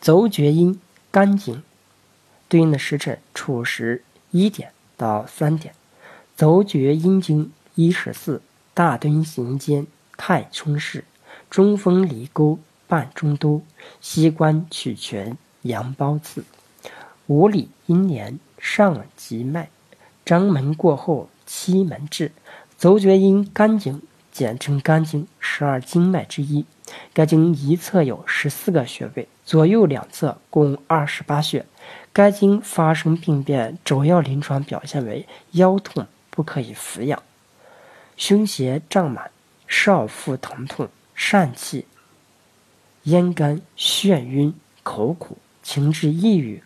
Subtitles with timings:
[0.00, 0.80] 走厥阴
[1.10, 1.62] 肝经，
[2.48, 5.74] 对应的时辰初时一点到三点。
[6.34, 8.40] 走厥阴经一十四，
[8.72, 9.86] 大敦行间，
[10.16, 11.04] 太冲室，
[11.50, 12.58] 中风离沟，
[12.88, 13.62] 半中都，
[14.00, 16.44] 西关曲泉，阳包刺，
[17.26, 19.68] 五里阴年，上极脉，
[20.24, 22.32] 张门过后，七门至。
[22.78, 24.00] 走厥阴肝经，
[24.30, 26.64] 简称肝经，十二经脉之一。
[27.12, 31.64] 该经一侧有十四个穴位，左右两侧共二十八穴。
[32.12, 37.18] 该经发生病变，主要临床表现为腰痛，不可以服药；
[38.16, 39.30] 胸胁胀满、
[39.68, 41.86] 少腹疼痛、疝气、
[43.04, 44.52] 咽干、眩晕、
[44.82, 46.62] 口苦、情志抑郁